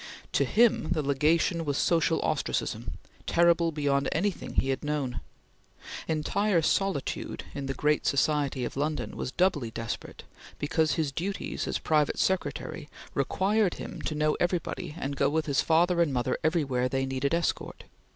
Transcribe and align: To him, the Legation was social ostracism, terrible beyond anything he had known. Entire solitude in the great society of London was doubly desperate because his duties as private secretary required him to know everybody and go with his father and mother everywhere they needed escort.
To 0.31 0.45
him, 0.45 0.89
the 0.93 1.03
Legation 1.03 1.63
was 1.63 1.77
social 1.77 2.19
ostracism, 2.23 2.93
terrible 3.27 3.71
beyond 3.71 4.09
anything 4.13 4.55
he 4.55 4.69
had 4.69 4.83
known. 4.83 5.21
Entire 6.07 6.63
solitude 6.63 7.43
in 7.53 7.67
the 7.67 7.75
great 7.75 8.07
society 8.07 8.65
of 8.65 8.75
London 8.75 9.15
was 9.15 9.31
doubly 9.31 9.69
desperate 9.69 10.23
because 10.57 10.93
his 10.93 11.11
duties 11.11 11.67
as 11.67 11.77
private 11.77 12.17
secretary 12.17 12.89
required 13.13 13.75
him 13.75 14.01
to 14.01 14.15
know 14.15 14.33
everybody 14.39 14.95
and 14.97 15.15
go 15.17 15.29
with 15.29 15.45
his 15.45 15.61
father 15.61 16.01
and 16.01 16.11
mother 16.11 16.35
everywhere 16.43 16.89
they 16.89 17.05
needed 17.05 17.31
escort. 17.35 17.83